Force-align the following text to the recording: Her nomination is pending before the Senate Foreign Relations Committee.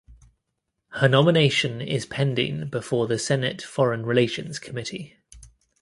Her 0.93 1.07
nomination 1.07 1.79
is 1.79 2.07
pending 2.07 2.69
before 2.69 3.05
the 3.05 3.19
Senate 3.19 3.61
Foreign 3.61 4.03
Relations 4.03 4.57
Committee. 4.57 5.15